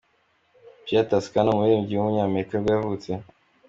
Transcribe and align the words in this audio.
Pia 0.85 1.01
Toscano, 1.09 1.49
uuririmbyikazi 1.51 1.95
w’umunyamerika 1.97 2.53
nibwo 2.55 2.71
yavutse. 2.75 3.09